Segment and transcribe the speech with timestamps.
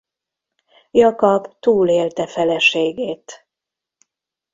[0.91, 3.45] Jakab túlélte feleségét.